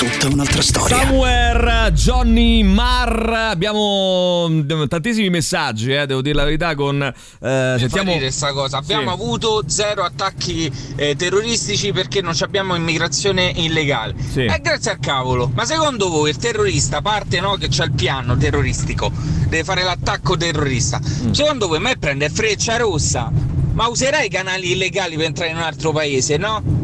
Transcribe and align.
Tutta 0.00 0.28
un'altra 0.28 0.62
storia. 0.62 0.96
Somewhere, 0.96 1.92
Johnny 1.92 2.62
Marr. 2.62 3.30
Abbiamo 3.50 4.46
mm, 4.48 4.84
tantissimi 4.88 5.28
messaggi, 5.28 5.92
eh, 5.92 6.06
devo 6.06 6.22
dire 6.22 6.36
la 6.36 6.44
verità. 6.44 6.74
Con 6.74 7.02
eh, 7.02 7.76
sentiamo 7.78 8.16
questa 8.16 8.52
cosa. 8.52 8.78
Abbiamo 8.78 9.08
Sì. 9.08 9.08
avuto 9.22 9.62
zero 9.66 10.02
attacchi 10.02 10.72
eh, 10.96 11.16
terroristici 11.16 11.92
perché 11.92 12.22
non 12.22 12.34
ci 12.34 12.44
abbiamo 12.44 12.74
immigrazione 12.74 13.52
illegale. 13.56 14.14
Sì. 14.32 14.46
E 14.46 14.58
grazie 14.62 14.92
al 14.92 15.00
cavolo. 15.00 15.50
Ma 15.52 15.66
secondo 15.66 16.08
voi 16.08 16.30
il 16.30 16.36
terrorista 16.38 17.02
parte 17.02 17.38
no, 17.40 17.56
che 17.56 17.66
c'ha 17.68 17.84
il 17.84 17.92
piano 17.92 18.38
terroristico, 18.38 19.12
deve 19.48 19.64
fare 19.64 19.82
l'attacco 19.82 20.34
terrorista. 20.34 20.98
Mm. 20.98 21.32
Secondo 21.32 21.68
voi 21.68 21.78
me 21.78 21.98
prende 21.98 22.30
freccia 22.30 22.78
rossa? 22.78 23.30
Ma 23.72 23.86
userà 23.88 24.22
i 24.22 24.30
canali 24.30 24.72
illegali 24.72 25.16
per 25.16 25.26
entrare 25.26 25.50
in 25.50 25.56
un 25.56 25.62
altro 25.62 25.92
paese, 25.92 26.38
no? 26.38 26.79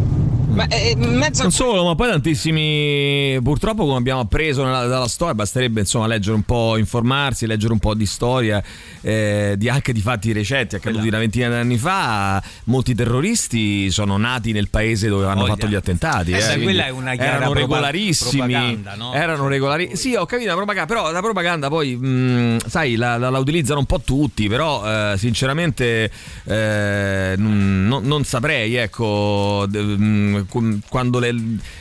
Ma 0.56 0.66
eh, 0.68 0.94
in 0.96 1.16
mezzo 1.18 1.42
Non 1.42 1.52
solo, 1.52 1.84
ma 1.84 1.94
poi 1.94 2.08
tantissimi. 2.08 3.38
Purtroppo, 3.42 3.84
come 3.84 3.98
abbiamo 3.98 4.20
appreso 4.20 4.64
nella- 4.64 4.86
dalla 4.86 5.06
storia, 5.06 5.34
basterebbe 5.34 5.80
insomma 5.80 6.06
leggere 6.06 6.34
un 6.34 6.42
po', 6.44 6.78
informarsi, 6.78 7.46
leggere 7.46 7.74
un 7.74 7.78
po' 7.78 7.94
di 7.94 8.06
storia, 8.06 8.62
eh, 9.02 9.54
di, 9.58 9.68
anche 9.68 9.92
di 9.92 10.00
fatti 10.00 10.32
recenti 10.32 10.74
accaduti 10.76 11.08
una 11.08 11.18
ventina 11.18 11.48
di 11.48 11.54
anni 11.56 11.76
fa. 11.76 12.42
Molti 12.64 12.94
terroristi 12.94 13.90
sono 13.90 14.16
nati 14.16 14.52
nel 14.52 14.70
paese 14.70 15.08
dove 15.08 15.26
hanno 15.26 15.40
Voglia. 15.40 15.52
fatto 15.56 15.66
gli 15.66 15.74
attentati. 15.74 16.32
Eh, 16.32 16.38
eh, 16.54 16.58
quella 16.60 16.86
è 16.86 16.90
una 16.90 17.14
chiara 17.16 17.36
erano 17.36 17.52
regolarissimi. 17.52 18.36
propaganda, 18.52 18.94
no? 18.94 19.12
Erano 19.12 19.48
regolari. 19.48 19.90
Sì, 19.94 20.14
ho 20.14 20.24
capito 20.24 20.48
la 20.48 20.54
propaganda, 20.56 20.92
però 20.94 21.10
la 21.12 21.20
propaganda 21.20 21.68
poi, 21.68 21.96
mh, 21.96 22.66
sai, 22.66 22.96
la, 22.96 23.18
la- 23.18 23.28
la 23.28 23.38
utilizzano 23.38 23.80
un 23.80 23.86
po' 23.86 24.00
tutti, 24.00 24.48
però 24.48 25.12
eh, 25.12 25.18
sinceramente 25.18 26.10
eh, 26.44 27.34
non, 27.36 28.00
non 28.04 28.24
saprei, 28.24 28.74
ecco, 28.76 29.66
mh, 29.68 30.32
qu- 30.36 30.44
quando 30.88 31.18
le, 31.18 31.34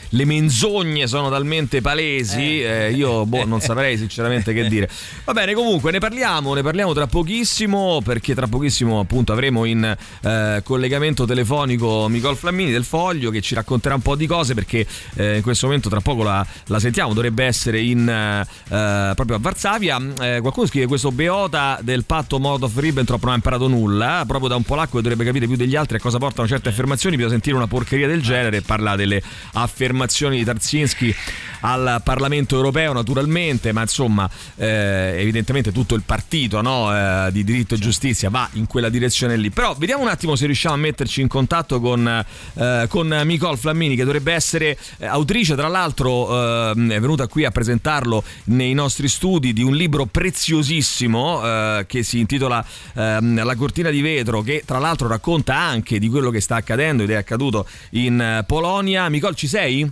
le 0.08 0.24
menzogne 0.24 1.06
sono 1.06 1.30
talmente 1.30 1.80
palesi, 1.80 2.62
eh, 2.62 2.92
io 2.92 3.26
boh, 3.26 3.44
non 3.44 3.60
saprei 3.60 3.96
sinceramente 3.96 4.52
che 4.52 4.68
dire. 4.68 4.88
Va 5.24 5.32
bene, 5.32 5.54
comunque 5.54 5.90
ne 5.90 5.98
parliamo, 5.98 6.54
ne 6.54 6.62
parliamo 6.62 6.92
tra 6.92 7.06
pochissimo, 7.06 8.00
perché 8.02 8.34
tra 8.34 8.46
pochissimo 8.46 9.00
appunto 9.00 9.32
avremo 9.32 9.64
in 9.64 9.96
eh, 10.22 10.60
collegamento 10.64 11.24
telefonico 11.24 12.06
Nicole 12.08 12.36
Flammini 12.36 12.70
del 12.70 12.84
Foglio 12.84 13.30
che 13.30 13.40
ci 13.40 13.54
racconterà 13.54 13.94
un 13.94 14.02
po' 14.02 14.16
di 14.16 14.26
cose, 14.26 14.54
perché 14.54 14.86
eh, 15.14 15.36
in 15.36 15.42
questo 15.42 15.66
momento 15.66 15.88
tra 15.88 16.00
poco 16.00 16.22
la, 16.22 16.46
la 16.66 16.78
sentiamo, 16.78 17.12
dovrebbe 17.12 17.44
essere 17.44 17.80
in, 17.80 18.08
eh, 18.08 18.40
eh, 18.40 19.12
proprio 19.14 19.36
a 19.36 19.38
Varsavia. 19.38 20.00
Eh, 20.20 20.38
qualcuno 20.40 20.66
scrive 20.66 20.86
questo 20.86 21.12
Beota 21.12 21.78
del 21.82 22.04
patto 22.04 22.38
Molotov-Ribbentrop 22.38 23.22
non 23.22 23.32
ha 23.32 23.36
imparato 23.36 23.68
nulla, 23.68 24.22
eh, 24.22 24.26
proprio 24.26 24.48
da 24.48 24.56
un 24.56 24.62
polacco 24.62 24.96
che 24.96 25.02
dovrebbe 25.02 25.24
capire 25.24 25.46
più 25.46 25.56
degli 25.56 25.76
altri 25.76 25.96
a 25.96 26.00
cosa 26.00 26.18
portano 26.18 26.46
certe 26.48 26.68
affermazioni, 26.68 27.16
bisogna 27.16 27.32
sentire 27.34 27.56
una 27.56 27.66
porcheria 27.66 28.06
del 28.06 28.22
genere 28.22 28.55
e 28.56 28.62
parla 28.62 28.96
delle 28.96 29.22
affermazioni 29.52 30.38
di 30.38 30.44
Tarzinski 30.44 31.14
al 31.60 32.00
Parlamento 32.04 32.56
europeo 32.56 32.92
naturalmente, 32.92 33.72
ma 33.72 33.82
insomma 33.82 34.28
eh, 34.56 35.16
evidentemente 35.18 35.72
tutto 35.72 35.94
il 35.94 36.02
partito 36.02 36.60
no, 36.60 36.94
eh, 36.94 37.32
di 37.32 37.44
diritto 37.44 37.74
e 37.74 37.78
giustizia 37.78 38.30
va 38.30 38.48
in 38.52 38.66
quella 38.66 38.88
direzione 38.88 39.36
lì. 39.36 39.50
Però 39.50 39.74
vediamo 39.74 40.02
un 40.02 40.08
attimo 40.08 40.36
se 40.36 40.46
riusciamo 40.46 40.74
a 40.74 40.78
metterci 40.78 41.20
in 41.20 41.28
contatto 41.28 41.80
con, 41.80 42.24
eh, 42.54 42.86
con 42.88 43.08
Nicole 43.08 43.56
Flammini 43.56 43.96
che 43.96 44.04
dovrebbe 44.04 44.32
essere 44.32 44.78
eh, 44.98 45.06
autrice, 45.06 45.54
tra 45.54 45.68
l'altro 45.68 46.70
eh, 46.70 46.72
è 46.72 47.00
venuta 47.00 47.26
qui 47.26 47.44
a 47.44 47.50
presentarlo 47.50 48.22
nei 48.44 48.74
nostri 48.74 49.08
studi 49.08 49.52
di 49.52 49.62
un 49.62 49.74
libro 49.74 50.06
preziosissimo 50.06 51.42
eh, 51.42 51.84
che 51.88 52.02
si 52.02 52.18
intitola 52.18 52.64
ehm, 52.94 53.44
La 53.44 53.56
cortina 53.56 53.90
di 53.90 54.00
vetro 54.00 54.42
che 54.42 54.62
tra 54.64 54.78
l'altro 54.78 55.08
racconta 55.08 55.56
anche 55.56 55.98
di 55.98 56.08
quello 56.08 56.30
che 56.30 56.40
sta 56.40 56.56
accadendo 56.56 57.02
ed 57.02 57.10
è 57.10 57.14
accaduto 57.14 57.66
in 57.90 58.35
eh, 58.38 58.44
Polonia. 58.44 59.08
Nicole 59.08 59.34
ci 59.34 59.46
sei? 59.46 59.90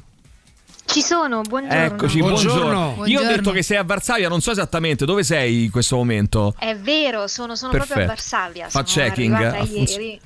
Ci 0.86 1.00
sono, 1.00 1.40
buongiorno. 1.40 1.84
Eccoci, 1.84 2.18
buongiorno. 2.18 2.92
Buongiorno. 2.94 3.06
Io 3.06 3.20
ho 3.20 3.24
detto 3.24 3.50
che 3.50 3.62
sei 3.62 3.78
a 3.78 3.84
Varsavia, 3.84 4.28
non 4.28 4.40
so 4.40 4.50
esattamente 4.50 5.04
dove 5.04 5.24
sei 5.24 5.64
in 5.64 5.70
questo 5.70 5.96
momento. 5.96 6.54
È 6.58 6.76
vero, 6.76 7.26
sono, 7.26 7.56
sono 7.56 7.72
proprio 7.72 8.04
a. 8.04 8.06
Varsavia. 8.06 8.68
Fa 8.68 8.84
sono 8.84 9.06
checking, 9.06 9.66
ieri. 9.70 10.20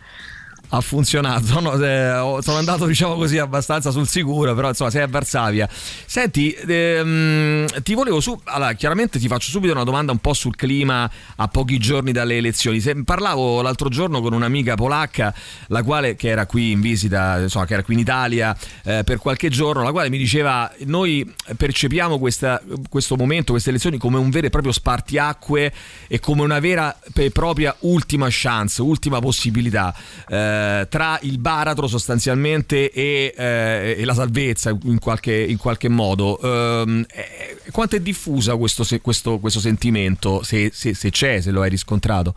Ha 0.71 0.83
funzionato, 0.83 1.61
no, 1.61 1.73
eh, 1.83 2.43
sono 2.43 2.59
andato 2.59 2.84
diciamo 2.84 3.15
così 3.15 3.39
abbastanza 3.39 3.91
sul 3.91 4.06
sicuro, 4.06 4.55
però 4.55 4.69
insomma 4.69 4.91
sei 4.91 5.01
a 5.01 5.06
Varsavia. 5.06 5.67
Senti, 5.71 6.53
ehm, 6.53 7.65
ti 7.83 7.95
volevo 7.95 8.21
su... 8.21 8.39
Allora, 8.45 8.75
chiaramente 8.75 9.19
ti 9.19 9.29
faccio 9.29 9.49
subito 9.49 9.73
una 9.73 9.84
domanda 9.84 10.12
un 10.12 10.19
po' 10.19 10.34
sul 10.34 10.56
clima 10.56 11.11
a 11.37 11.49
pochi 11.49 11.79
giorni 11.79 12.12
dalle 12.12 12.37
elezioni. 12.37 12.81
Se- 12.81 13.03
parlavo 13.03 13.62
l'altro 13.62 13.89
giorno 13.89 14.21
con 14.21 14.34
un'amica 14.34 14.75
polacca, 14.75 15.33
la 15.69 15.83
quale 15.83 16.17
che 16.17 16.29
era 16.29 16.45
qui 16.45 16.73
in 16.73 16.83
visita, 16.83 17.41
insomma 17.41 17.65
che 17.65 17.73
era 17.73 17.83
qui 17.83 17.95
in 17.95 18.00
Italia 18.00 18.55
eh, 18.85 19.05
per 19.05 19.17
qualche 19.17 19.49
giorno, 19.49 19.83
la 19.83 19.91
quale 19.91 20.11
mi 20.11 20.19
diceva 20.19 20.71
noi 20.85 21.33
percepiamo 21.56 22.19
questa- 22.19 22.61
questo 22.91 23.17
momento, 23.17 23.53
queste 23.53 23.71
elezioni 23.71 23.97
come 23.97 24.19
un 24.19 24.29
vero 24.29 24.49
e 24.49 24.50
proprio 24.50 24.73
spartiacque 24.73 25.73
e 26.09 26.21
come 26.21 26.43
una 26.43 26.61
vera 26.61 26.95
e 27.15 27.31
propria 27.31 27.75
ultima 27.81 28.27
chance, 28.29 28.83
ultima 28.83 29.19
possibilità 29.19 29.95
eh, 30.29 30.56
tra 30.88 31.19
il 31.22 31.38
baratro 31.38 31.86
sostanzialmente 31.86 32.91
e, 32.91 33.34
eh, 33.36 33.94
e 33.98 34.04
la 34.04 34.14
salvezza 34.14 34.76
in 34.84 34.98
qualche, 34.98 35.34
in 35.34 35.56
qualche 35.56 35.88
modo. 35.88 36.38
Ehm, 36.41 37.04
eh, 37.10 37.70
quanto 37.70 37.96
è 37.96 38.00
diffusa 38.00 38.56
questo, 38.56 38.84
questo- 39.02 39.38
questo 39.38 39.60
sentimento, 39.60 40.42
se, 40.42 40.70
se- 40.72 40.94
se 40.94 41.10
c'è, 41.10 41.41
se 41.41 41.50
lo 41.50 41.62
hai 41.62 41.70
riscontrato? 41.70 42.34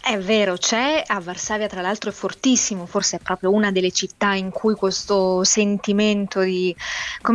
È 0.00 0.16
vero, 0.18 0.56
c'è, 0.56 1.02
a 1.06 1.20
Varsavia 1.20 1.66
tra 1.66 1.82
l'altro 1.82 2.08
è 2.08 2.12
fortissimo, 2.14 2.86
forse 2.86 3.16
è 3.16 3.20
proprio 3.20 3.50
una 3.52 3.70
delle 3.70 3.90
città 3.90 4.32
in 4.32 4.50
cui 4.50 4.74
questo 4.74 5.44
sentimento 5.44 6.40
di, 6.40 6.74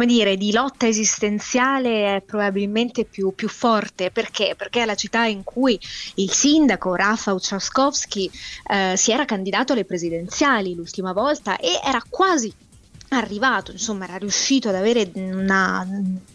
dire, 0.06 0.38
di 0.38 0.51
lotta 0.51 0.88
esistenziale 0.88 2.16
è 2.16 2.22
probabilmente 2.22 3.06
più, 3.06 3.35
più 3.35 3.47
forte. 3.47 4.09
Perché? 4.09 4.56
Perché 4.57 4.81
è 4.81 4.85
la 4.85 4.96
città 4.96 5.25
in 5.25 5.44
cui 5.44 5.79
il 6.16 6.31
sindaco 6.31 6.96
Rafał 6.96 7.38
Trzaskowski 7.38 8.31
eh, 8.68 8.94
si 8.97 9.12
era 9.12 9.25
candidato 9.25 9.74
alle 9.74 9.85
presidenziali 9.85 10.74
l'ultima 10.74 11.13
volta 11.13 11.57
e 11.57 11.80
era 11.84 12.01
quasi 12.09 12.51
arrivato, 13.18 13.72
insomma, 13.72 14.06
era 14.06 14.18
riuscito 14.18 14.69
ad 14.69 14.75
avere 14.75 15.12
una 15.16 15.88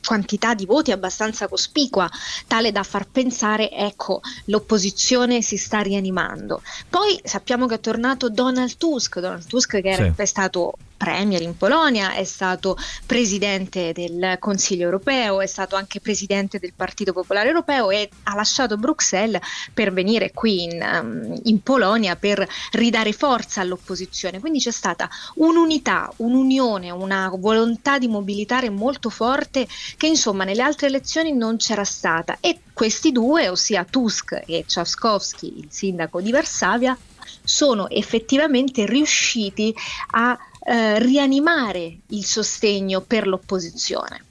quantità 0.04 0.54
di 0.54 0.66
voti 0.66 0.90
abbastanza 0.92 1.48
cospicua, 1.48 2.08
tale 2.46 2.72
da 2.72 2.82
far 2.82 3.06
pensare, 3.10 3.70
ecco, 3.70 4.20
l'opposizione 4.46 5.42
si 5.42 5.56
sta 5.56 5.80
rianimando. 5.80 6.62
Poi 6.88 7.18
sappiamo 7.24 7.66
che 7.66 7.76
è 7.76 7.80
tornato 7.80 8.28
Donald 8.30 8.76
Tusk, 8.76 9.18
Donald 9.20 9.46
Tusk 9.46 9.80
che 9.80 9.88
era- 9.88 10.04
Sì. 10.04 10.12
è 10.22 10.24
stato 10.24 10.72
premier 10.98 11.40
in 11.40 11.56
Polonia, 11.56 12.12
è 12.12 12.24
stato 12.24 12.76
presidente 13.06 13.92
del 13.94 14.36
Consiglio 14.38 14.84
europeo, 14.84 15.40
è 15.40 15.46
stato 15.46 15.76
anche 15.76 16.00
presidente 16.00 16.58
del 16.58 16.74
Partito 16.74 17.14
Popolare 17.14 17.48
Europeo 17.48 17.90
e 17.90 18.10
ha 18.24 18.34
lasciato 18.34 18.76
Bruxelles 18.76 19.40
per 19.72 19.92
venire 19.92 20.32
qui 20.32 20.64
in, 20.64 20.82
um, 20.82 21.40
in 21.44 21.62
Polonia 21.62 22.16
per 22.16 22.46
ridare 22.72 23.12
forza 23.12 23.62
all'opposizione. 23.62 24.40
Quindi 24.40 24.58
c'è 24.58 24.72
stata 24.72 25.08
un'unità, 25.36 26.12
un'unione, 26.16 26.90
una 26.90 27.32
volontà 27.38 27.98
di 27.98 28.08
mobilitare 28.08 28.68
molto 28.68 29.08
forte 29.08 29.66
che 29.96 30.08
insomma 30.08 30.44
nelle 30.44 30.62
altre 30.62 30.88
elezioni 30.88 31.32
non 31.32 31.56
c'era 31.56 31.84
stata 31.84 32.38
e 32.40 32.60
questi 32.72 33.12
due, 33.12 33.48
ossia 33.48 33.84
Tusk 33.84 34.42
e 34.46 34.64
Trzaskowski, 34.66 35.58
il 35.58 35.68
sindaco 35.70 36.20
di 36.20 36.32
Varsavia, 36.32 36.96
sono 37.42 37.88
effettivamente 37.88 38.84
riusciti 38.86 39.74
a 40.12 40.38
eh, 40.68 40.98
rianimare 40.98 42.00
il 42.08 42.24
sostegno 42.24 43.00
per 43.00 43.26
l'opposizione. 43.26 44.22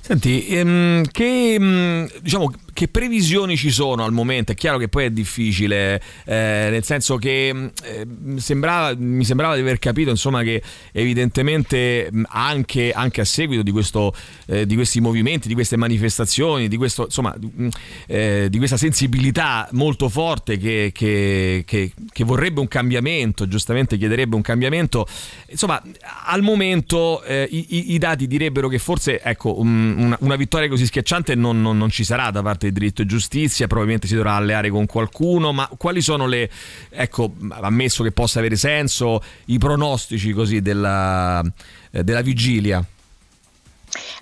Senti, 0.00 0.46
ehm, 0.48 1.04
che, 1.10 1.56
mm, 1.58 2.06
diciamo, 2.22 2.50
che 2.76 2.88
previsioni 2.88 3.56
ci 3.56 3.70
sono 3.70 4.04
al 4.04 4.12
momento? 4.12 4.52
È 4.52 4.54
chiaro 4.54 4.76
che 4.76 4.88
poi 4.88 5.06
è 5.06 5.10
difficile, 5.10 5.98
eh, 6.26 6.68
nel 6.70 6.84
senso 6.84 7.16
che 7.16 7.50
mm, 7.54 7.66
eh, 7.84 8.06
sembrava- 8.38 8.94
mi 8.98 9.24
sembrava 9.24 9.54
di 9.54 9.62
aver 9.62 9.78
capito 9.78 10.10
insomma, 10.10 10.42
che 10.42 10.62
evidentemente 10.92 12.10
mm, 12.14 12.24
anche, 12.28 12.92
anche 12.92 13.22
a 13.22 13.24
seguito 13.24 13.62
di, 13.62 13.70
questo, 13.70 14.14
eh, 14.46 14.66
di 14.66 14.74
questi 14.74 15.00
movimenti, 15.00 15.48
di 15.48 15.54
queste 15.54 15.78
manifestazioni, 15.78 16.68
di, 16.68 16.76
questo, 16.76 17.04
insomma, 17.04 17.34
mm, 17.38 17.68
eh, 18.08 18.46
di 18.50 18.58
questa 18.58 18.76
sensibilità 18.76 19.66
molto 19.72 20.10
forte 20.10 20.58
che, 20.58 20.90
che- 20.92 21.62
che- 21.66 21.92
che 22.12 22.24
vorrebbe 22.24 22.60
un 22.60 22.68
cambiamento, 22.68 23.48
giustamente 23.48 23.96
chiederebbe 23.96 24.36
un 24.36 24.42
cambiamento, 24.42 25.06
insomma 25.48 25.82
al 26.26 26.42
momento 26.42 27.22
eh, 27.22 27.48
i, 27.50 27.94
i- 27.94 27.98
dati 27.98 28.26
direbbero 28.26 28.68
che 28.68 28.78
forse 28.78 29.22
ecco, 29.22 29.58
un- 29.58 29.94
una, 29.96 30.16
una 30.20 30.36
vittoria 30.36 30.68
così 30.68 30.84
schiacciante 30.84 31.34
non, 31.34 31.62
non- 31.62 31.78
non 31.78 31.88
ci 31.88 32.04
sarà 32.04 32.30
da 32.30 32.42
parte 32.42 32.65
di 32.66 32.72
diritto 32.72 33.02
e 33.02 33.06
giustizia, 33.06 33.66
probabilmente 33.66 34.06
si 34.06 34.14
dovrà 34.14 34.34
alleare 34.34 34.70
con 34.70 34.86
qualcuno, 34.86 35.52
ma 35.52 35.68
quali 35.76 36.00
sono 36.00 36.26
le, 36.26 36.50
ecco, 36.90 37.34
ammesso 37.50 38.02
che 38.02 38.12
possa 38.12 38.38
avere 38.38 38.56
senso, 38.56 39.22
i 39.46 39.58
pronostici 39.58 40.32
così 40.32 40.60
della, 40.60 41.42
eh, 41.90 42.04
della 42.04 42.22
vigilia? 42.22 42.84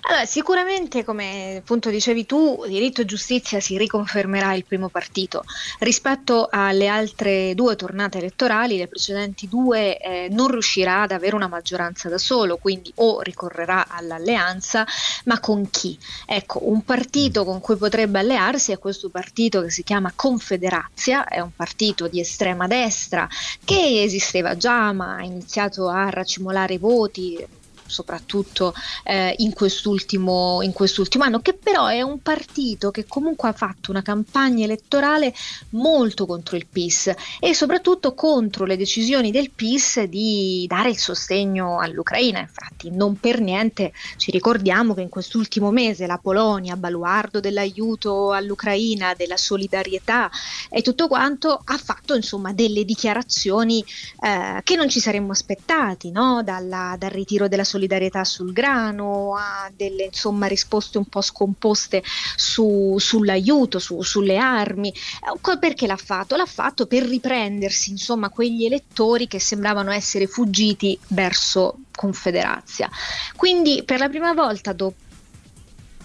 Allora, 0.07 0.25
sicuramente, 0.25 1.03
come 1.03 1.57
appunto 1.57 1.89
dicevi 1.89 2.25
tu, 2.25 2.63
diritto 2.67 3.01
e 3.01 3.05
giustizia 3.05 3.59
si 3.59 3.77
riconfermerà 3.77 4.53
il 4.53 4.65
primo 4.65 4.89
partito. 4.89 5.43
Rispetto 5.79 6.47
alle 6.49 6.87
altre 6.87 7.53
due 7.55 7.75
tornate 7.75 8.19
elettorali, 8.19 8.77
le 8.77 8.87
precedenti 8.87 9.47
due 9.47 9.97
eh, 9.97 10.27
non 10.31 10.49
riuscirà 10.49 11.01
ad 11.01 11.11
avere 11.11 11.35
una 11.35 11.47
maggioranza 11.47 12.09
da 12.09 12.17
solo, 12.17 12.57
quindi 12.57 12.91
o 12.95 13.21
ricorrerà 13.21 13.87
all'alleanza, 13.87 14.85
ma 15.25 15.39
con 15.39 15.69
chi? 15.69 15.97
Ecco, 16.25 16.69
un 16.69 16.83
partito 16.83 17.43
con 17.43 17.59
cui 17.59 17.75
potrebbe 17.75 18.19
allearsi 18.19 18.71
è 18.71 18.79
questo 18.79 19.09
partito 19.09 19.61
che 19.61 19.69
si 19.69 19.83
chiama 19.83 20.11
Confederazia, 20.15 21.27
è 21.27 21.39
un 21.39 21.51
partito 21.55 22.07
di 22.07 22.19
estrema 22.19 22.67
destra 22.67 23.27
che 23.63 24.03
esisteva 24.03 24.55
già, 24.55 24.91
ma 24.91 25.15
ha 25.15 25.23
iniziato 25.23 25.89
a 25.89 26.09
racimolare 26.09 26.77
voti 26.77 27.63
soprattutto 27.85 28.73
eh, 29.03 29.35
in, 29.37 29.53
quest'ultimo, 29.53 30.61
in 30.61 30.73
quest'ultimo 30.73 31.23
anno, 31.23 31.39
che 31.39 31.53
però 31.53 31.87
è 31.87 32.01
un 32.01 32.19
partito 32.21 32.91
che 32.91 33.05
comunque 33.05 33.49
ha 33.49 33.53
fatto 33.53 33.91
una 33.91 34.01
campagna 34.01 34.65
elettorale 34.65 35.33
molto 35.69 36.25
contro 36.25 36.55
il 36.55 36.67
PIS 36.67 37.13
e 37.39 37.53
soprattutto 37.53 38.13
contro 38.13 38.65
le 38.65 38.77
decisioni 38.77 39.31
del 39.31 39.51
PIS 39.51 40.03
di 40.03 40.65
dare 40.67 40.89
il 40.89 40.97
sostegno 40.97 41.79
all'Ucraina. 41.79 42.39
Infatti 42.39 42.89
non 42.91 43.19
per 43.19 43.39
niente 43.39 43.93
ci 44.17 44.31
ricordiamo 44.31 44.93
che 44.93 45.01
in 45.01 45.09
quest'ultimo 45.09 45.71
mese 45.71 46.07
la 46.07 46.17
Polonia, 46.17 46.75
baluardo 46.75 47.39
dell'aiuto 47.39 48.31
all'Ucraina, 48.31 49.13
della 49.15 49.37
solidarietà 49.37 50.29
e 50.69 50.81
tutto 50.81 51.07
quanto, 51.07 51.59
ha 51.63 51.77
fatto 51.77 52.15
insomma 52.15 52.53
delle 52.53 52.83
dichiarazioni 52.83 53.83
eh, 54.21 54.61
che 54.63 54.75
non 54.75 54.89
ci 54.89 54.99
saremmo 54.99 55.31
aspettati 55.31 56.11
no? 56.11 56.41
Dalla, 56.43 56.95
dal 56.97 57.09
ritiro 57.09 57.47
della 57.47 57.63
solidarietà 57.63 57.74
solidarietà 57.75 58.23
sul 58.23 58.53
grano, 58.53 59.35
a 59.35 59.69
delle 59.75 60.05
insomma, 60.05 60.47
risposte 60.47 60.97
un 60.97 61.05
po' 61.05 61.21
scomposte 61.21 62.01
su, 62.35 62.95
sull'aiuto, 62.97 63.79
su, 63.79 64.01
sulle 64.01 64.37
armi. 64.37 64.89
Eh, 64.89 65.57
perché 65.57 65.87
l'ha 65.87 65.97
fatto? 65.97 66.35
L'ha 66.35 66.45
fatto 66.45 66.85
per 66.85 67.03
riprendersi 67.03 67.91
insomma, 67.91 68.29
quegli 68.29 68.65
elettori 68.65 69.27
che 69.27 69.39
sembravano 69.39 69.91
essere 69.91 70.27
fuggiti 70.27 70.97
verso 71.09 71.77
Confederazia. 71.91 72.89
Quindi 73.35 73.83
per 73.83 73.99
la 73.99 74.09
prima 74.09 74.33
volta 74.33 74.73
dopo 74.73 75.04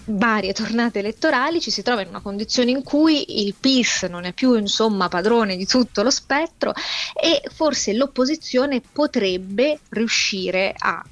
varie 0.05 0.52
tornate 0.52 1.00
elettorali 1.00 1.61
ci 1.61 1.70
si 1.70 1.82
trova 1.82 2.02
in 2.02 2.08
una 2.08 2.20
condizione 2.20 2.70
in 2.70 2.82
cui 2.82 3.44
il 3.44 3.55
PIS 3.58 4.05
non 4.05 4.25
è 4.25 4.32
più 4.32 4.55
insomma 4.55 5.08
padrone 5.08 5.56
di 5.56 5.67
tutto 5.67 6.02
lo 6.02 6.11
spettro 6.11 6.73
e 7.14 7.43
forse 7.52 7.93
l'opposizione 7.93 8.81
potrebbe 8.81 9.81
riuscire 9.91 10.75
a 10.76 11.05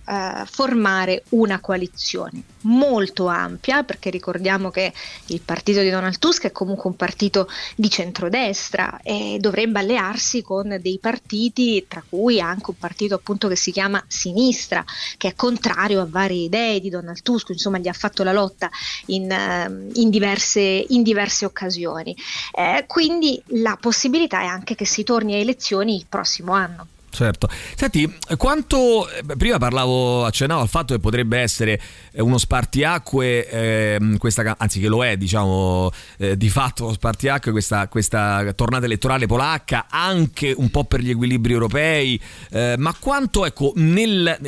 uh, 0.42 0.46
formare 0.46 1.24
una 1.30 1.60
coalizione 1.60 2.42
molto 2.62 3.26
ampia 3.26 3.84
perché 3.84 4.10
ricordiamo 4.10 4.70
che 4.70 4.92
il 5.26 5.40
partito 5.40 5.80
di 5.80 5.90
Donald 5.90 6.18
Tusk 6.18 6.44
è 6.44 6.52
comunque 6.52 6.90
un 6.90 6.96
partito 6.96 7.48
di 7.76 7.88
centrodestra 7.88 9.00
e 9.02 9.38
dovrebbe 9.40 9.78
allearsi 9.78 10.42
con 10.42 10.76
dei 10.80 10.98
partiti 10.98 11.84
tra 11.88 12.02
cui 12.06 12.40
anche 12.40 12.70
un 12.70 12.78
partito 12.78 13.14
appunto 13.14 13.48
che 13.48 13.56
si 13.56 13.70
chiama 13.70 14.02
Sinistra 14.06 14.84
che 15.16 15.28
è 15.28 15.34
contrario 15.34 16.00
a 16.00 16.06
varie 16.08 16.44
idee 16.44 16.80
di 16.80 16.90
Donald 16.90 17.22
Tusk 17.22 17.50
insomma 17.50 17.78
gli 17.78 17.88
ha 17.88 17.92
fatto 17.92 18.22
la 18.22 18.32
lotta 18.32 18.70
in, 19.06 19.30
ehm, 19.30 19.90
in, 19.94 20.10
diverse, 20.10 20.60
in 20.60 21.02
diverse, 21.02 21.44
occasioni. 21.44 22.16
Eh, 22.52 22.84
quindi 22.86 23.40
la 23.46 23.76
possibilità 23.80 24.40
è 24.40 24.46
anche 24.46 24.74
che 24.74 24.84
si 24.84 25.04
torni 25.04 25.34
a 25.34 25.38
elezioni 25.38 25.94
il 25.94 26.06
prossimo 26.08 26.52
anno. 26.52 26.86
Certo. 27.18 27.48
Senti, 27.74 28.08
quanto 28.36 29.10
eh, 29.10 29.24
prima 29.36 29.58
parlavo, 29.58 30.24
accennavo 30.24 30.60
al 30.60 30.68
fatto 30.68 30.94
che 30.94 31.00
potrebbe 31.00 31.40
essere 31.40 31.80
eh, 32.12 32.22
uno 32.22 32.38
spartiacque, 32.38 33.48
eh, 33.48 34.16
questa, 34.18 34.54
anzi 34.56 34.78
che 34.78 34.86
lo 34.86 35.04
è, 35.04 35.16
diciamo, 35.16 35.90
eh, 36.18 36.36
di 36.36 36.48
fatto 36.48 36.84
uno 36.84 36.92
spartiacque 36.92 37.50
questa, 37.50 37.88
questa, 37.88 38.52
tornata 38.54 38.84
elettorale 38.84 39.26
polacca, 39.26 39.86
anche 39.90 40.54
un 40.56 40.70
po' 40.70 40.84
per 40.84 41.00
gli 41.00 41.10
equilibri 41.10 41.52
europei, 41.52 42.20
eh, 42.50 42.76
ma 42.78 42.94
quanto, 42.96 43.44
ecco, 43.44 43.72
nel, 43.74 44.38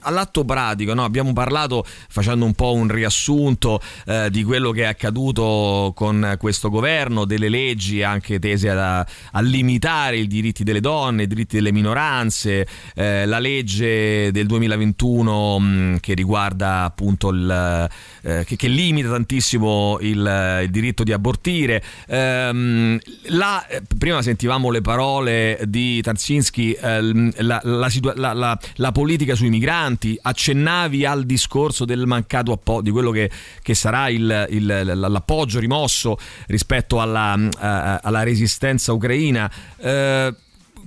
all'atto 0.00 0.44
pratico, 0.44 0.94
no? 0.94 1.04
abbiamo 1.04 1.32
parlato 1.32 1.86
facendo 2.08 2.44
un 2.44 2.54
po' 2.54 2.72
un 2.72 2.88
riassunto 2.88 3.80
eh, 4.06 4.28
di 4.28 4.42
quello 4.42 4.72
che 4.72 4.82
è 4.82 4.86
accaduto 4.86 5.92
con 5.94 6.34
questo 6.36 6.68
governo, 6.68 7.24
delle 7.24 7.48
leggi 7.48 8.02
anche 8.02 8.40
tese 8.40 8.70
a, 8.70 8.98
a 8.98 9.40
limitare 9.40 10.16
i 10.16 10.26
diritti 10.26 10.64
delle 10.64 10.80
donne, 10.80 11.22
i 11.22 11.26
diritti 11.28 11.54
delle 11.54 11.70
minoranze, 11.70 12.06
minoranze, 12.08 12.66
eh, 12.94 13.26
la 13.26 13.38
legge 13.38 14.30
del 14.32 14.46
2021 14.46 15.58
mh, 15.58 15.66
mm, 15.66 15.96
che 15.96 16.14
riguarda 16.14 16.84
appunto 16.84 17.28
il, 17.30 17.88
eh, 18.22 18.44
che, 18.44 18.56
che, 18.56 18.68
limita 18.68 19.10
tantissimo 19.10 19.98
il, 20.00 20.60
il 20.64 20.70
diritto 20.70 21.04
di 21.04 21.12
abortire. 21.12 21.82
Ehm, 22.08 22.98
la, 23.28 23.64
prima 23.96 24.22
sentivamo 24.22 24.70
le 24.70 24.80
parole 24.80 25.60
di 25.66 26.00
Tarzinski, 26.00 26.72
eh, 26.72 27.32
la, 27.42 27.60
la, 27.62 28.58
la, 28.76 28.92
politica 28.92 29.34
sui 29.34 29.50
migranti, 29.50 30.18
accennavi 30.20 31.04
al 31.04 31.24
discorso 31.24 31.84
del 31.84 32.06
mancato 32.06 32.52
appoggio, 32.52 32.82
di 32.82 32.90
quello 32.90 33.10
che, 33.10 33.30
che 33.62 33.74
sarà 33.74 34.08
il, 34.08 34.46
l'appoggio 34.94 35.58
rimosso 35.58 36.18
rispetto 36.46 37.00
alla, 37.00 37.34
uh, 37.34 37.98
alla 38.02 38.22
resistenza 38.22 38.92
ucraina. 38.92 39.50
Uh, 39.76 40.34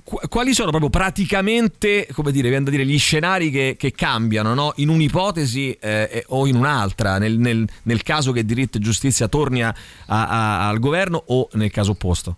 quali 0.02 0.52
sono 0.52 0.70
proprio 0.70 0.90
praticamente, 0.90 2.08
come 2.12 2.32
dire, 2.32 2.50
da 2.50 2.70
dire, 2.70 2.84
gli 2.84 2.98
scenari 2.98 3.50
che, 3.50 3.76
che 3.78 3.92
cambiano 3.92 4.52
no? 4.54 4.72
in 4.76 4.88
un'ipotesi 4.88 5.76
eh, 5.80 6.24
o 6.28 6.46
in 6.46 6.56
un'altra, 6.56 7.18
nel, 7.18 7.38
nel, 7.38 7.66
nel, 7.84 8.02
caso 8.02 8.32
che 8.32 8.44
diritto 8.44 8.78
e 8.78 8.80
giustizia 8.80 9.28
torni 9.28 9.62
a, 9.62 9.74
a, 10.06 10.68
al 10.68 10.78
governo 10.80 11.22
o 11.26 11.48
nel 11.52 11.70
caso 11.70 11.92
opposto? 11.92 12.36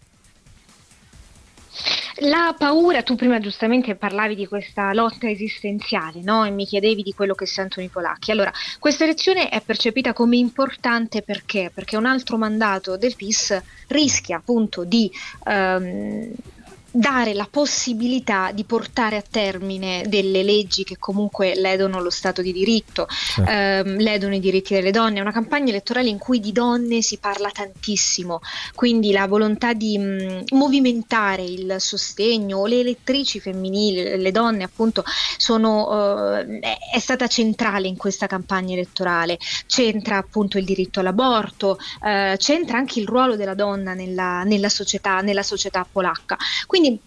La 2.19 2.55
paura, 2.57 3.03
tu 3.03 3.17
prima 3.17 3.41
giustamente 3.41 3.97
parlavi 3.97 4.37
di 4.37 4.47
questa 4.47 4.93
lotta 4.93 5.29
esistenziale 5.29 6.21
no? 6.23 6.45
e 6.45 6.51
mi 6.51 6.65
chiedevi 6.65 7.03
di 7.03 7.13
quello 7.13 7.35
che 7.35 7.47
sentono 7.47 7.85
i 7.85 7.89
polacchi. 7.89 8.31
Allora, 8.31 8.53
questa 8.79 9.03
elezione 9.03 9.49
è 9.49 9.61
percepita 9.61 10.13
come 10.13 10.37
importante 10.37 11.23
perché? 11.23 11.73
Perché 11.75 11.97
un 11.97 12.07
altro 12.07 12.37
mandato 12.37 12.97
del 12.97 13.17
PIS 13.17 13.61
rischia 13.89 14.37
appunto 14.37 14.85
di 14.85 15.11
um, 15.47 16.31
dare 16.97 17.35
la 17.35 17.49
possibilità 17.51 18.53
di 18.53 18.63
portare 18.63 19.17
a 19.17 19.25
termine 19.29 20.05
delle 20.07 20.45
leggi 20.45 20.85
che 20.85 20.97
comunque 20.97 21.57
ledono 21.57 22.01
lo 22.01 22.11
Stato 22.11 22.41
di 22.41 22.53
diritto, 22.53 23.09
certo. 23.09 23.51
ehm, 23.51 23.99
ledono 23.99 24.37
i 24.37 24.39
diritti 24.39 24.75
delle 24.75 24.93
donne. 24.93 25.19
È 25.19 25.21
una 25.21 25.33
campagna 25.33 25.71
elettorale 25.71 26.09
in 26.09 26.19
cui 26.19 26.39
di 26.39 26.53
donne 26.53 27.03
si 27.03 27.19
parla 27.19 27.51
tantissimo, 27.51 28.41
quindi 28.77 29.11
la 29.11 29.27
volontà 29.27 29.73
di 29.73 29.99
mh, 29.99 30.03
mm, 30.05 30.41
movimentare 30.53 31.43
il 31.43 31.77
sostegno, 31.79 32.65
le 32.67 32.79
elettrici 32.79 33.41
femminili, 33.41 34.17
le 34.17 34.31
donne 34.31 34.63
appunto, 34.63 35.03
sono, 35.37 36.39
eh, 36.39 36.61
è 36.93 36.99
stata 37.01 37.27
centrale 37.27 37.89
in 37.89 37.97
questa 37.97 38.29
campagna 38.29 38.75
elettorale. 38.75 39.37
C'entra 39.67 40.19
appunto 40.19 40.59
il 40.59 40.65
diritto 40.65 41.01
all'aborto, 41.01 41.77
eh, 42.05 42.37
c'entra 42.39 42.79
anche 42.79 43.01
il 43.01 43.09
ruolo 43.09 43.35
della 43.35 43.55
donna 43.55 43.95
nella, 43.95 44.45
nella, 44.45 44.69
società, 44.69 45.23
nella 45.23 45.43
società 45.43 45.85
polacca. 45.91 46.37
Quindi 46.67 46.83
quindi 46.85 47.01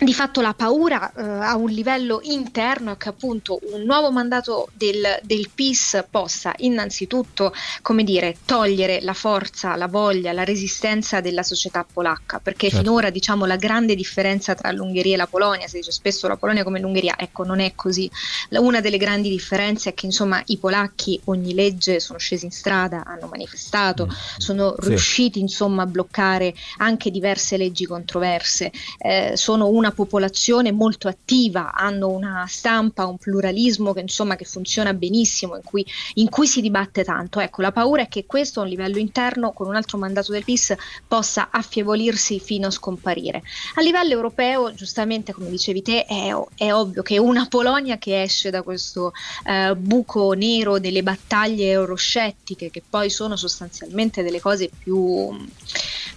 di 0.00 0.12
fatto 0.12 0.40
la 0.40 0.54
paura 0.54 1.12
eh, 1.12 1.22
a 1.22 1.56
un 1.56 1.70
livello 1.70 2.18
interno 2.22 2.92
è 2.92 2.96
che 2.96 3.08
appunto 3.08 3.60
un 3.72 3.82
nuovo 3.82 4.10
mandato 4.10 4.68
del, 4.74 5.20
del, 5.22 5.50
PIS 5.54 6.04
possa 6.10 6.52
innanzitutto 6.58 7.54
come 7.80 8.02
dire, 8.02 8.36
togliere 8.44 9.00
la 9.02 9.12
forza, 9.12 9.76
la 9.76 9.86
voglia, 9.86 10.32
la 10.32 10.42
resistenza 10.42 11.20
della 11.20 11.44
società 11.44 11.86
polacca, 11.90 12.40
perché 12.40 12.68
certo. 12.68 12.84
finora 12.84 13.10
diciamo 13.10 13.46
la 13.46 13.56
grande 13.56 13.94
differenza 13.94 14.54
tra 14.54 14.72
l'Ungheria 14.72 15.14
e 15.14 15.16
la 15.16 15.26
Polonia, 15.28 15.68
si 15.68 15.76
dice 15.76 15.92
spesso 15.92 16.26
la 16.26 16.36
Polonia 16.36 16.64
come 16.64 16.80
l'Ungheria, 16.80 17.14
ecco 17.16 17.44
non 17.44 17.60
è 17.60 17.72
così. 17.76 18.10
Una 18.50 18.80
delle 18.80 18.96
grandi 18.96 19.28
differenze 19.28 19.90
è 19.90 19.94
che 19.94 20.06
insomma 20.06 20.42
i 20.46 20.58
polacchi 20.58 21.20
ogni 21.24 21.54
legge 21.54 22.00
sono 22.00 22.18
scesi 22.18 22.46
in 22.46 22.50
strada, 22.50 23.04
hanno 23.06 23.28
manifestato, 23.28 24.06
mm. 24.06 24.10
sono 24.38 24.74
sì. 24.80 24.88
riusciti 24.88 25.38
insomma 25.38 25.82
a 25.82 25.86
bloccare 25.86 26.52
anche 26.78 27.10
diverse 27.10 27.56
leggi 27.56 27.86
controverse, 27.86 28.72
eh, 28.98 29.32
sono 29.36 29.68
una 29.68 29.83
una 29.84 29.92
popolazione 29.92 30.72
molto 30.72 31.08
attiva, 31.08 31.72
hanno 31.74 32.08
una 32.08 32.46
stampa, 32.48 33.06
un 33.06 33.18
pluralismo 33.18 33.92
che 33.92 34.00
insomma 34.00 34.34
che 34.34 34.46
funziona 34.46 34.94
benissimo, 34.94 35.56
in 35.56 35.62
cui, 35.62 35.84
in 36.14 36.30
cui 36.30 36.46
si 36.46 36.62
dibatte 36.62 37.04
tanto. 37.04 37.38
Ecco, 37.38 37.60
la 37.60 37.70
paura 37.70 38.02
è 38.02 38.08
che 38.08 38.24
questo 38.24 38.60
a 38.60 38.62
un 38.62 38.70
livello 38.70 38.96
interno, 38.98 39.52
con 39.52 39.68
un 39.68 39.76
altro 39.76 39.98
mandato 39.98 40.32
del 40.32 40.42
PIS, 40.44 40.74
possa 41.06 41.48
affievolirsi 41.50 42.40
fino 42.40 42.68
a 42.68 42.70
scomparire. 42.70 43.42
A 43.74 43.82
livello 43.82 44.12
europeo, 44.12 44.72
giustamente 44.72 45.32
come 45.32 45.50
dicevi 45.50 45.82
te, 45.82 46.06
è, 46.06 46.34
è 46.56 46.72
ovvio 46.72 47.02
che 47.02 47.18
una 47.18 47.46
Polonia 47.46 47.98
che 47.98 48.22
esce 48.22 48.48
da 48.50 48.62
questo 48.62 49.12
eh, 49.44 49.74
buco 49.76 50.32
nero 50.32 50.78
delle 50.78 51.02
battaglie 51.02 51.70
euroscettiche, 51.70 52.70
che 52.70 52.82
poi 52.88 53.10
sono 53.10 53.36
sostanzialmente 53.36 54.22
delle 54.22 54.40
cose 54.40 54.70
più 54.76 55.30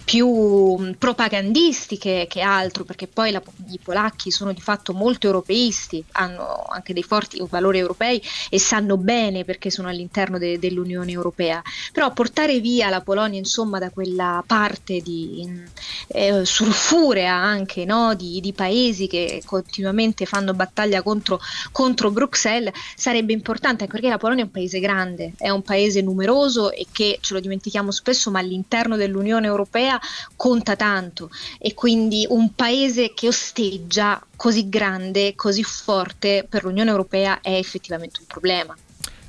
più 0.08 0.96
propagandistiche 0.96 2.26
che 2.30 2.40
altro, 2.40 2.84
perché 2.84 3.06
poi 3.06 3.30
la, 3.30 3.42
i 3.70 3.78
polacchi 3.82 4.30
sono 4.30 4.52
di 4.52 4.60
fatto 4.60 4.92
molto 4.92 5.26
europeisti, 5.26 6.04
hanno 6.12 6.64
anche 6.68 6.92
dei 6.92 7.02
forti 7.02 7.42
valori 7.48 7.78
europei 7.78 8.22
e 8.48 8.58
sanno 8.58 8.96
bene 8.96 9.44
perché 9.44 9.70
sono 9.70 9.88
all'interno 9.88 10.38
de, 10.38 10.58
dell'Unione 10.58 11.10
Europea. 11.10 11.62
Però 11.92 12.12
portare 12.12 12.60
via 12.60 12.88
la 12.88 13.00
Polonia 13.00 13.38
insomma 13.38 13.78
da 13.78 13.90
quella 13.90 14.42
parte 14.46 15.00
di 15.00 15.66
eh, 16.08 16.44
sulfurea 16.44 17.34
anche 17.34 17.84
no? 17.84 18.14
di, 18.14 18.40
di, 18.40 18.52
paesi 18.52 19.06
che 19.06 19.42
continuamente 19.44 20.26
fanno 20.26 20.54
battaglia 20.54 21.02
contro, 21.02 21.40
contro 21.72 22.10
Bruxelles 22.10 22.72
sarebbe 22.96 23.32
importante 23.32 23.82
anche 23.82 23.94
perché 23.94 24.08
la 24.08 24.18
Polonia 24.18 24.44
è 24.44 24.46
un 24.46 24.52
paese 24.52 24.80
grande, 24.80 25.32
è 25.36 25.50
un 25.50 25.62
paese 25.62 26.00
numeroso 26.00 26.70
e 26.72 26.86
che 26.90 27.18
ce 27.20 27.34
lo 27.34 27.40
dimentichiamo 27.40 27.90
spesso, 27.90 28.30
ma 28.30 28.38
all'interno 28.38 28.96
dell'Unione 28.96 29.46
Europea 29.46 30.00
conta 30.36 30.76
tanto 30.76 31.30
e 31.58 31.74
quindi 31.74 32.26
un 32.28 32.54
paese 32.54 33.12
che 33.14 33.26
osteggia 33.48 34.22
così 34.36 34.68
grande, 34.68 35.34
così 35.34 35.62
forte 35.62 36.46
per 36.48 36.64
l'Unione 36.64 36.90
Europea 36.90 37.40
è 37.40 37.54
effettivamente 37.54 38.20
un 38.20 38.26
problema. 38.26 38.76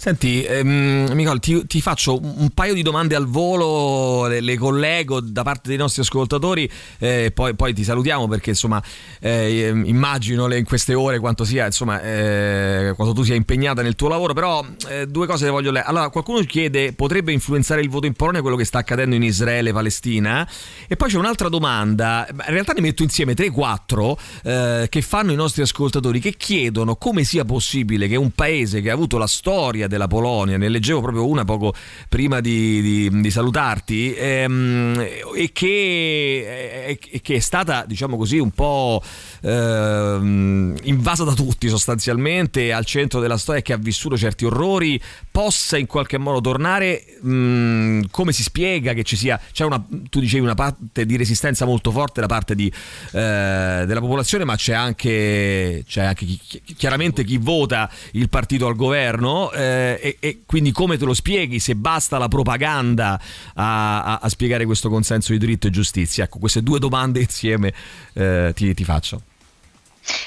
Senti, 0.01 0.45
ehm, 0.45 1.11
Nicole, 1.11 1.39
ti, 1.39 1.67
ti, 1.67 1.81
faccio 1.81 2.17
un 2.17 2.51
paio 2.53 2.73
di 2.73 2.83
domande 2.83 3.15
al 3.15 3.25
volo, 3.27 4.27
le, 4.27 4.39
le 4.39 4.57
collego 4.57 5.19
da 5.19 5.43
parte 5.43 5.67
dei 5.67 5.75
nostri 5.75 6.03
ascoltatori 6.03 6.71
eh, 6.99 7.31
poi, 7.35 7.53
poi, 7.53 7.73
ti 7.73 7.83
salutiamo 7.83 8.25
perché 8.29 8.51
insomma 8.51 8.81
eh, 9.19 9.67
immagino 9.67 10.49
in 10.55 10.63
queste 10.63 10.93
ore 10.93 11.19
quanto 11.19 11.43
sia, 11.43 11.65
insomma, 11.65 12.01
eh, 12.01 12.93
quanto 12.95 13.13
tu 13.13 13.23
sia 13.23 13.35
impegnata 13.35 13.81
nel 13.81 13.97
tuo 13.97 14.07
lavoro, 14.07 14.31
però 14.31 14.65
eh, 14.87 15.05
due 15.05 15.27
cose 15.27 15.43
le 15.43 15.51
voglio 15.51 15.71
leggere. 15.71 15.89
Allora, 15.89 16.07
qualcuno 16.07 16.39
chiede, 16.43 16.93
potrebbe 16.93 17.33
influenzare 17.33 17.81
il 17.81 17.89
voto 17.89 18.05
in 18.05 18.13
Polonia 18.13 18.39
quello 18.39 18.55
che 18.55 18.63
sta 18.63 18.77
accadendo 18.77 19.15
in 19.15 19.23
Israele 19.23 19.71
e 19.71 19.73
Palestina? 19.73 20.49
E 20.87 20.95
poi 20.95 21.09
c'è 21.09 21.17
un'altra 21.17 21.49
domanda, 21.49 22.25
in 22.29 22.53
realtà 22.53 22.71
ne 22.71 22.79
metto 22.79 23.03
insieme 23.03 23.33
3-4 23.33 24.15
eh, 24.43 24.87
che 24.87 25.01
fanno 25.01 25.33
i 25.33 25.35
nostri 25.35 25.61
ascoltatori 25.61 26.21
che 26.21 26.35
chiedono 26.37 26.95
come 26.95 27.25
sia 27.25 27.43
possibile 27.43 28.07
che 28.07 28.15
un 28.15 28.31
paese 28.31 28.79
che 28.79 28.89
ha 28.89 28.93
avuto 28.93 29.17
la 29.17 29.27
storia 29.27 29.87
della 29.89 30.07
Polonia, 30.07 30.57
ne 30.57 30.69
leggevo 30.69 31.01
proprio 31.01 31.27
una 31.27 31.43
poco 31.43 31.73
prima 32.07 32.39
di, 32.39 32.81
di, 32.81 33.21
di 33.21 33.31
salutarti, 33.31 34.13
ehm, 34.15 35.05
e, 35.35 35.49
che, 35.51 36.97
e, 37.11 37.21
che, 37.21 37.35
è 37.35 37.39
stata, 37.39 37.83
diciamo 37.85 38.15
così, 38.15 38.37
un 38.37 38.51
po' 38.51 39.03
ehm, 39.41 40.77
invasa 40.83 41.25
da 41.25 41.33
tutti 41.33 41.67
sostanzialmente, 41.67 42.71
al 42.71 42.85
centro 42.85 43.19
della 43.19 43.37
storia, 43.37 43.61
che 43.61 43.73
ha 43.73 43.77
vissuto 43.77 44.15
certi 44.17 44.45
orrori, 44.45 45.01
possa 45.29 45.77
in 45.77 45.87
qualche 45.87 46.17
modo 46.17 46.39
tornare, 46.39 47.03
mh, 47.21 47.31
mm, 47.31 48.01
come 48.11 48.31
si 48.31 48.43
spiega 48.43 48.93
che 48.93 49.03
ci 49.03 49.17
sia, 49.17 49.39
c'è 49.51 49.65
una, 49.65 49.83
tu 50.09 50.19
dicevi 50.19 50.43
una 50.43 50.55
parte 50.55 51.05
di 51.05 51.17
resistenza 51.17 51.65
molto 51.65 51.91
forte 51.91 52.21
da 52.21 52.27
parte 52.27 52.55
di, 52.55 52.71
eh, 53.11 53.83
della 53.85 53.99
popolazione, 53.99 54.45
ma 54.45 54.55
c'è 54.55 54.73
anche, 54.73 55.83
c'è 55.87 56.03
anche 56.03 56.25
chi, 56.25 56.39
chiaramente 56.77 57.23
chi 57.23 57.37
vota 57.37 57.89
il 58.11 58.29
partito 58.29 58.67
al 58.67 58.75
governo. 58.75 59.51
Eh, 59.51 59.78
eh, 59.79 59.99
e, 60.01 60.17
e, 60.19 60.41
quindi 60.45 60.71
come 60.71 60.97
te 60.97 61.05
lo 61.05 61.13
spieghi 61.13 61.59
se 61.59 61.75
basta 61.75 62.17
la 62.17 62.27
propaganda 62.27 63.19
a, 63.55 64.03
a, 64.03 64.19
a, 64.21 64.29
spiegare 64.29 64.65
questo 64.65 64.89
consenso 64.89 65.31
di 65.31 65.37
diritto 65.37 65.67
e 65.67 65.69
giustizia? 65.69 66.25
Ecco, 66.25 66.39
queste 66.39 66.61
due 66.61 66.79
domande 66.79 67.19
insieme 67.21 67.73
eh, 68.13 68.51
ti, 68.55 68.73
ti 68.73 68.83
faccio. 68.83 69.21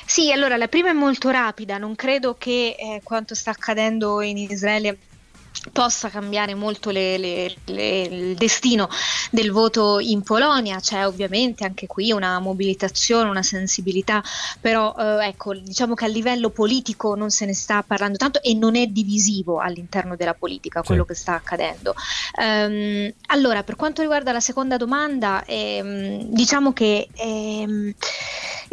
Sì, 0.04 0.30
allora 0.30 0.56
la 0.56 0.68
prima 0.68 0.90
è 0.90 0.92
molto 0.92 1.30
rapida, 1.30 1.78
non 1.78 1.94
credo 1.96 2.36
che 2.38 2.76
eh, 2.78 3.00
quanto 3.02 3.34
sta 3.34 3.50
accadendo 3.50 4.20
in 4.20 4.36
Israele 4.36 4.98
possa 5.72 6.08
cambiare 6.08 6.54
molto 6.54 6.90
le, 6.90 7.18
le, 7.18 7.54
le, 7.66 8.00
il 8.02 8.34
destino 8.34 8.88
del 9.30 9.52
voto 9.52 10.00
in 10.00 10.22
Polonia, 10.22 10.80
c'è 10.80 11.06
ovviamente 11.06 11.64
anche 11.64 11.86
qui 11.86 12.10
una 12.10 12.38
mobilitazione, 12.40 13.30
una 13.30 13.42
sensibilità, 13.42 14.22
però 14.60 14.94
eh, 14.98 15.26
ecco, 15.26 15.54
diciamo 15.54 15.94
che 15.94 16.04
a 16.04 16.08
livello 16.08 16.50
politico 16.50 17.14
non 17.14 17.30
se 17.30 17.46
ne 17.46 17.54
sta 17.54 17.82
parlando 17.82 18.16
tanto 18.16 18.42
e 18.42 18.54
non 18.54 18.76
è 18.76 18.86
divisivo 18.86 19.58
all'interno 19.58 20.16
della 20.16 20.34
politica 20.34 20.82
quello 20.82 21.02
sì. 21.02 21.08
che 21.08 21.14
sta 21.14 21.34
accadendo. 21.34 21.94
Um, 22.36 23.12
allora, 23.26 23.62
per 23.62 23.76
quanto 23.76 24.00
riguarda 24.02 24.32
la 24.32 24.40
seconda 24.40 24.76
domanda, 24.76 25.44
ehm, 25.44 26.24
diciamo 26.24 26.72
che 26.72 27.08
ehm, 27.14 27.92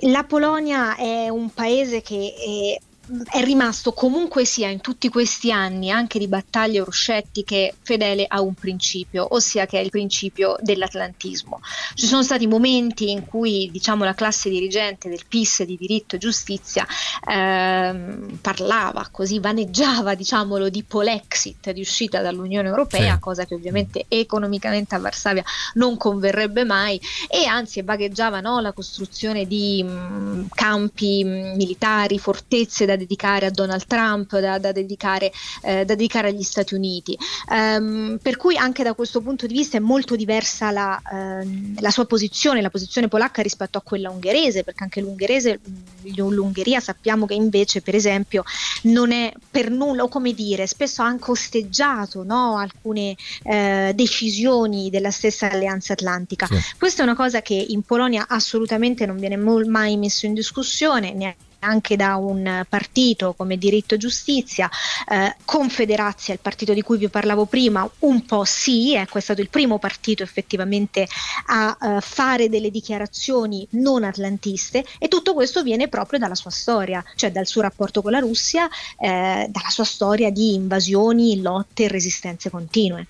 la 0.04 0.24
Polonia 0.24 0.96
è 0.96 1.30
un 1.30 1.50
paese 1.54 2.02
che 2.02 2.34
è 2.36 2.88
è 3.32 3.44
rimasto 3.44 3.94
comunque 3.94 4.46
sia 4.46 4.70
in 4.70 4.82
tutti 4.82 5.10
questi 5.10 5.52
anni 5.52 5.90
anche 5.90 6.20
di 6.20 6.28
battaglie 6.28 6.78
euroscettiche 6.78 7.76
fedele 7.82 8.26
a 8.28 8.42
un 8.42 8.54
principio, 8.54 9.28
ossia 9.32 9.66
che 9.66 9.80
è 9.80 9.84
il 9.84 9.90
principio 9.90 10.56
dell'atlantismo. 10.60 11.60
Ci 11.96 12.06
sono 12.06 12.22
stati 12.24 12.46
momenti 12.46 13.10
in 13.10 13.26
cui 13.26 13.70
diciamo, 13.72 14.04
la 14.04 14.14
classe 14.14 14.50
dirigente 14.50 15.10
del 15.10 15.24
PIS 15.28 15.64
di 15.64 15.78
diritto 15.78 16.16
e 16.16 16.20
giustizia 16.20 16.86
ehm, 17.28 18.38
parlava 18.42 19.08
così, 19.12 19.40
vaneggiava 19.40 20.14
diciamolo, 20.14 20.70
di 20.70 20.84
polexit, 20.84 21.72
di 21.72 21.82
uscita 21.82 22.22
dall'Unione 22.22 22.68
Europea, 22.68 23.16
sì. 23.16 23.20
cosa 23.20 23.46
che 23.46 23.56
ovviamente 23.56 24.06
economicamente 24.08 24.96
a 24.96 25.00
Varsavia 25.00 25.44
non 25.74 25.98
converrebbe 25.98 26.64
mai, 26.64 27.02
e 27.28 27.46
anzi 27.46 27.82
vagheggiava 27.82 28.40
no, 28.40 28.60
la 28.60 28.72
costruzione 28.72 29.48
di 29.48 29.84
mh, 29.84 29.90
mm, 29.90 30.46
campi 30.54 31.24
mm, 31.24 31.56
militari, 31.56 32.20
fortezze 32.20 32.86
da 32.86 32.96
dedicare 33.00 33.48
a 33.48 33.50
Donald 33.50 33.86
Trump, 33.88 34.38
da, 34.38 34.60
da, 34.60 34.72
dedicare, 34.72 35.32
eh, 35.64 35.86
da 35.86 35.96
dedicare, 35.96 36.28
agli 36.30 36.44
Stati 36.44 36.76
Uniti. 36.76 37.18
Um, 37.50 38.20
per 38.22 38.38
cui 38.38 38.58
anche 38.58 38.84
da 38.84 38.94
questo 38.94 39.22
punto 39.22 39.48
di 39.48 39.54
vista 39.54 39.78
è 39.78 39.80
molto 39.80 40.16
diversa 40.16 40.72
la, 40.72 41.02
uh, 41.04 41.76
la, 41.80 41.90
sua 41.90 42.06
posizione, 42.06 42.62
la 42.62 42.70
posizione 42.70 43.08
polacca 43.08 43.42
rispetto 43.42 43.78
a 43.78 43.82
quella 43.82 44.10
ungherese, 44.10 44.64
perché 44.64 44.84
anche 44.84 45.02
l'ungherese, 45.02 45.60
l'Ungheria 46.04 46.80
sappiamo 46.80 47.26
che 47.26 47.34
invece 47.34 47.82
per 47.82 47.96
esempio 47.96 48.44
non 48.84 49.12
è 49.12 49.34
per 49.50 49.72
nulla, 49.72 50.04
o 50.04 50.08
come 50.08 50.34
dire, 50.34 50.68
spesso 50.68 51.02
ha 51.02 51.06
anche 51.06 51.32
osteggiato 51.32 52.24
no, 52.24 52.58
alcune 52.58 53.16
uh, 53.44 53.94
decisioni 53.94 54.90
della 54.90 55.12
stessa 55.12 55.50
alleanza 55.50 55.94
atlantica. 55.94 56.46
Sì. 56.46 56.56
Questa 56.78 57.02
è 57.02 57.06
una 57.06 57.16
cosa 57.16 57.42
che 57.42 57.54
in 57.54 57.82
Polonia 57.82 58.26
assolutamente 58.28 59.06
non 59.06 59.18
viene 59.18 59.38
mai 59.38 59.98
messo 59.98 60.26
in 60.26 60.34
discussione, 60.34 61.14
neanche 61.14 61.48
anche 61.60 61.96
da 61.96 62.16
un 62.16 62.66
partito 62.68 63.34
come 63.34 63.58
Diritto 63.58 63.96
e 63.96 63.98
Giustizia, 63.98 64.70
eh, 65.08 65.36
Confederazia, 65.46 66.34
il 66.34 66.40
partito 66.40 66.74
di 66.74 66.82
cui 66.82 66.98
vi 66.98 67.10
parlavo 67.10 67.46
prima, 67.46 67.90
un 68.00 68.26
po' 68.26 68.44
sì, 68.46 68.96
ecco 68.96 69.18
è 69.18 69.22
stato 69.22 69.42
il 69.42 69.50
primo 69.50 69.80
partito 69.80 70.24
effettivamente 70.24 71.08
a 71.48 71.78
eh, 71.82 72.02
fare 72.02 72.50
delle 72.50 72.72
dichiarazioni 72.72 73.68
non 73.72 74.04
atlantiste 74.04 74.86
e 74.98 75.08
tutto 75.08 75.34
questo 75.34 75.64
viene 75.64 75.88
proprio 75.88 76.20
dalla 76.20 76.36
sua 76.36 76.52
storia, 76.52 77.04
cioè 77.16 77.32
dal 77.32 77.48
suo 77.48 77.62
rapporto 77.62 78.02
con 78.02 78.12
la 78.12 78.20
Russia, 78.20 78.68
eh, 78.98 79.48
dalla 79.50 79.70
sua 79.70 79.84
storia 79.84 80.32
di 80.32 80.54
invasioni, 80.54 81.42
lotte 81.42 81.84
e 81.84 81.88
resistenze 81.88 82.50
continue. 82.50 83.08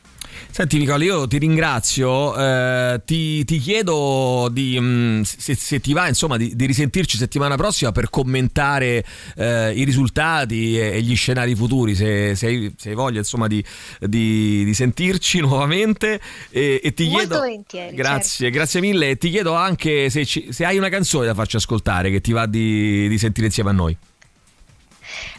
Senti 0.52 0.78
Nicola, 0.78 1.04
io 1.04 1.28
ti 1.28 1.38
ringrazio, 1.38 2.36
eh, 2.38 3.02
ti, 3.06 3.46
ti, 3.46 3.60
chiedo 3.60 4.50
di, 4.52 4.80
mh, 4.80 4.86
mm, 4.86 5.22
se, 5.22 5.56
se, 5.56 5.80
ti 5.80 5.94
va 5.94 6.08
insomma, 6.08 6.38
di, 6.38 6.56
di, 6.56 6.66
risentirci 6.66 7.18
settimana 7.18 7.56
prossima 7.56 7.92
per 7.92 8.10
commentare 8.10 9.04
eh, 9.36 9.72
i 9.74 9.84
risultati 9.84 10.78
e, 10.78 10.96
e, 10.96 11.02
gli 11.02 11.16
scenari 11.16 11.56
futuri, 11.56 11.96
se, 11.96 12.36
se, 12.36 12.48
hai, 12.48 12.74
se 12.78 12.90
hai, 12.90 12.96
voglia 12.96 13.20
insomma, 13.20 13.48
di, 13.48 13.64
di, 14.00 14.72
sentirci 14.74 15.40
nuovamente. 15.42 16.20
E, 16.50 16.82
e 16.84 16.94
ti 16.94 17.04
Molto 17.06 17.18
chiedo, 17.20 17.40
volentieri. 17.40 17.96
Grazie, 17.96 18.46
certo. 18.46 18.56
grazie 18.56 18.82
mille. 18.82 19.10
E 19.12 19.18
ti 19.18 19.30
chiedo 19.30 19.54
anche 19.54 20.10
se, 20.10 20.26
ci, 20.26 20.48
se 20.52 20.66
hai 20.66 20.78
una 20.78 20.90
canzone 20.90 21.26
da 21.26 21.34
farci 21.34 21.56
ascoltare 21.56 22.10
che 22.12 22.22
ti 22.22 22.32
va 22.32 22.46
di 22.46 23.16
sentire 23.18 23.48
insieme 23.48 23.70
a 23.70 23.74
noi. 23.74 23.98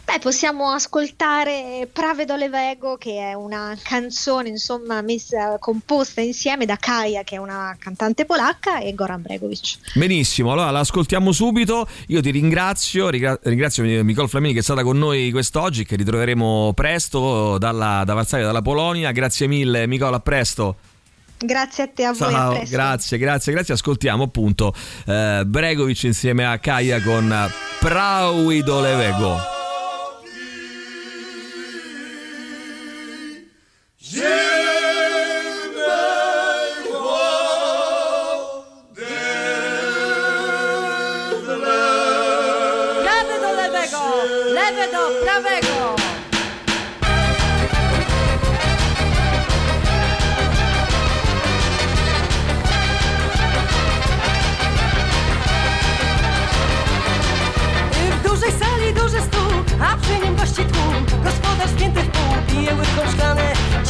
Beh, 0.05 0.19
possiamo 0.19 0.71
ascoltare 0.71 1.87
Prave 1.91 2.25
Dole 2.25 2.49
Vego, 2.49 2.97
che 2.97 3.29
è 3.29 3.33
una 3.33 3.77
canzone 3.81 4.49
insomma 4.49 5.01
messa, 5.01 5.57
composta 5.59 6.21
insieme 6.21 6.65
da 6.65 6.75
Kaja, 6.75 7.23
che 7.23 7.35
è 7.35 7.37
una 7.37 7.75
cantante 7.79 8.25
polacca, 8.25 8.79
e 8.79 8.93
Goran 8.93 9.21
Bregovic. 9.21 9.77
Benissimo, 9.93 10.51
allora 10.51 10.71
l'ascoltiamo 10.71 11.31
subito. 11.31 11.87
Io 12.07 12.21
ti 12.21 12.31
ringrazio, 12.31 13.09
ringrazio 13.09 13.83
Nicole 13.83 14.27
Flamini 14.27 14.53
che 14.53 14.59
è 14.59 14.63
stata 14.63 14.83
con 14.83 14.97
noi 14.97 15.31
quest'oggi, 15.31 15.85
che 15.85 15.95
ritroveremo 15.95 16.73
presto 16.73 17.57
dalla, 17.57 18.03
da 18.05 18.13
Varsavia, 18.13 18.45
dalla 18.45 18.61
Polonia. 18.61 19.11
Grazie 19.11 19.47
mille, 19.47 19.85
Nicole, 19.85 20.15
a 20.15 20.19
presto. 20.19 20.75
Grazie 21.37 21.83
a 21.83 21.87
te, 21.87 22.03
a 22.05 22.13
voi. 22.13 22.31
Ciao, 22.31 22.61
grazie, 22.69 23.17
grazie, 23.17 23.51
grazie. 23.51 23.73
Ascoltiamo 23.73 24.23
appunto 24.23 24.73
eh, 25.05 25.43
Bregovic 25.45 26.03
insieme 26.03 26.45
a 26.45 26.59
Kaja 26.59 27.01
con 27.01 27.33
Praui 27.79 28.61
Dole 28.61 29.50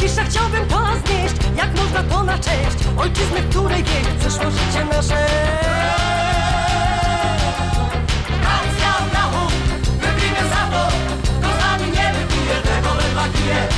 cisza 0.02 0.24
chciałbym 0.24 0.66
to 0.68 0.78
znieść 1.06 1.36
Jak 1.56 1.76
można 1.76 2.02
to 2.02 2.22
na 2.22 2.38
cześć 2.38 2.78
Ojczyzny, 2.96 3.42
której 3.50 3.82
wieść 3.84 4.08
Przyszło 4.20 4.50
życie 4.50 4.84
nasze. 4.84 5.26
Racja 8.44 8.92
brachu 9.10 9.46
Wypijmy 10.00 10.48
za 10.48 10.62
to. 10.72 10.88
Kto 11.40 11.48
z 11.56 11.60
nami 11.64 11.86
nie 11.92 12.12
wypije 12.14 12.56
Tego 12.62 12.94
we 12.94 13.02
dwa 13.02 13.24
kije 13.28 13.68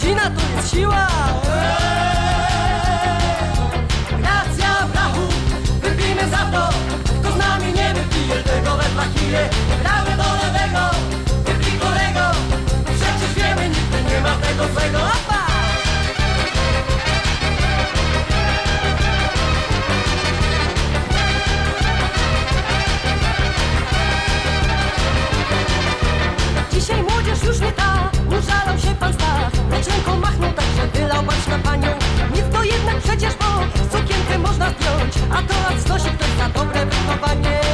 rodzina 0.00 0.30
to 0.30 0.56
jest 0.56 0.74
siła 0.74 1.06
Racja 4.22 4.86
brachu, 4.92 5.20
wypijmy 5.82 6.30
za 6.30 6.38
to. 6.38 6.68
Kto 7.20 7.32
z 7.32 7.36
nami 7.36 7.72
nie 7.72 7.94
wypije 7.94 8.42
tego 8.42 8.76
we 8.76 8.84
dwa 8.84 9.04
kije 9.14 9.48
Gramy 9.82 10.16
do 10.16 10.22
lewego, 10.22 10.90
wypij 11.44 11.78
kolego. 11.78 12.30
Przecież 12.84 13.34
wiemy, 13.36 13.68
nigdy 13.68 14.02
nie 14.10 14.20
ma 14.20 14.34
tego 14.34 14.68
złego 14.74 15.29
To 35.48 35.54
lat 35.54 35.80
znosi 35.80 36.10
ktoś 36.10 36.28
dobre 36.54 36.86
wychowanie 36.86 37.69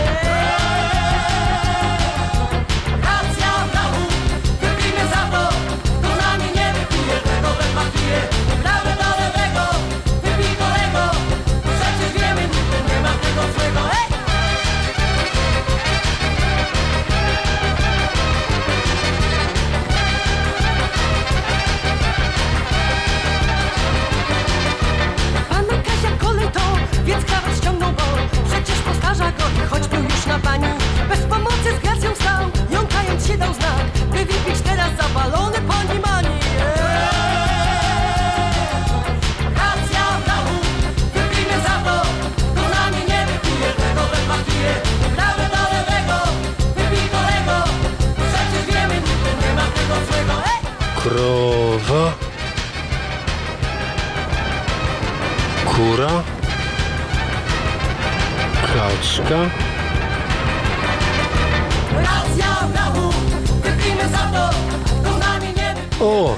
nami 65.18 65.46
nie 65.46 65.74
wypije, 65.74 66.00
O, 66.00 66.36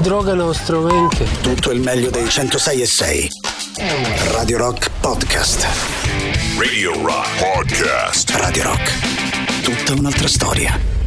droga 0.00 0.34
na 0.34 0.44
Ostrołękę. 0.44 1.24
Tutto 1.42 1.72
il 1.72 1.80
meglio 1.80 2.10
dei 2.10 2.30
106 2.30 2.82
e 2.82 2.86
6. 2.86 3.28
Radio 4.34 4.58
Rock 4.58 4.90
Podcast. 5.02 5.66
Radio 6.58 6.92
Rock 6.92 7.28
Podcast. 7.38 8.30
Radio 8.30 8.64
Rock. 8.64 8.92
Tutta 9.62 9.92
un'altra 9.94 10.28
storia. 10.28 10.97